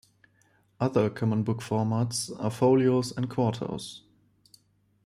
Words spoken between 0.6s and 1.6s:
Other common book